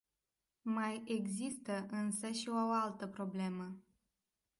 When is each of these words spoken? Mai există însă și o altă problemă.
Mai 0.63 1.03
există 1.07 1.85
însă 1.91 2.29
și 2.31 2.49
o 2.49 2.57
altă 2.71 3.07
problemă. 3.07 3.77